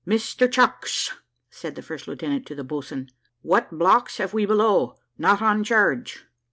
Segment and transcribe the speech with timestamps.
[0.07, 1.13] "Mr Chucks,"
[1.51, 3.07] said the first lieutenant to the boatswain,
[3.43, 6.25] "what blocks have we below not on charge?"